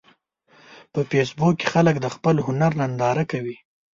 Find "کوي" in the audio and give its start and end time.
3.31-3.55